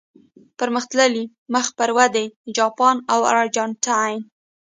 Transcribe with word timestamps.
پرمختللي، 0.59 1.23
مخ 1.53 1.67
پر 1.77 1.89
ودې، 1.97 2.25
جاپان 2.57 2.97
او 3.11 3.19
ارجنټاین. 3.31 4.19